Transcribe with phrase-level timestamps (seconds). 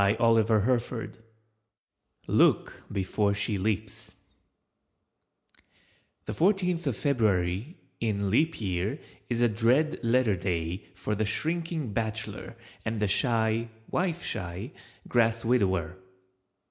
[2.27, 4.13] LOOK BEFORE SHE LEAPS
[6.25, 8.97] The Fourteenth of February in Leap Year
[9.29, 14.71] is a dread letter day for the shrinking bachelor and the shy (wife shy)
[15.07, 15.97] grass widower.